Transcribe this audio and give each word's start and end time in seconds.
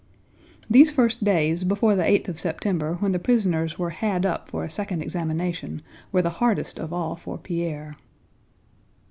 These 0.67 0.89
first 0.89 1.23
days, 1.23 1.63
before 1.63 1.93
the 1.95 2.03
eighth 2.03 2.27
of 2.27 2.39
September 2.39 2.95
when 2.95 3.11
the 3.11 3.19
prisoners 3.19 3.77
were 3.77 3.91
had 3.91 4.25
up 4.25 4.49
for 4.49 4.63
a 4.63 4.69
second 4.71 5.03
examination, 5.03 5.83
were 6.11 6.23
the 6.23 6.31
hardest 6.41 6.79
of 6.79 6.91
all 6.91 7.15
for 7.15 7.37
Pierre. 7.37 7.97